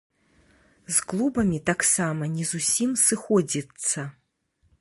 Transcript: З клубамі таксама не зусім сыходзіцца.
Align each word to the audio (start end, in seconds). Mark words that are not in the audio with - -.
З 0.87 0.97
клубамі 1.11 1.59
таксама 1.69 2.31
не 2.39 2.45
зусім 2.53 2.99
сыходзіцца. 3.07 4.09